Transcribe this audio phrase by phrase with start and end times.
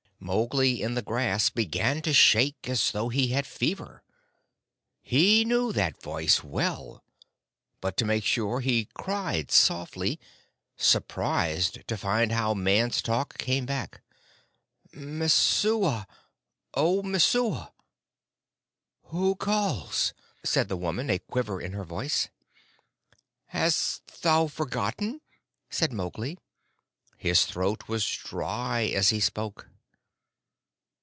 [0.23, 4.03] Mowgli in the grass began to shake as though he had fever.
[5.01, 7.03] He knew that voice well,
[7.81, 10.19] but to make sure he cried softly,
[10.77, 14.01] surprised to find how man's talk came back,
[14.93, 16.05] "Messua!
[16.75, 17.73] O Messua!"
[19.05, 20.13] "Who calls?"
[20.43, 22.29] said the woman, a quiver in her voice.
[23.47, 25.21] "Hast thou forgotten?"
[25.71, 26.37] said Mowgli.
[27.17, 29.67] His throat was dry as he spoke.